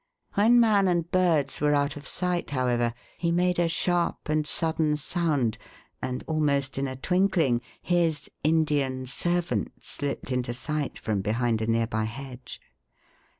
[0.33, 4.97] When man and birds were out of sight, however, he made a sharp and sudden
[4.97, 5.59] sound,
[6.01, 12.05] and almost in a twinkling his "Indian servant" slipped into sight from behind a nearby
[12.05, 12.59] hedge.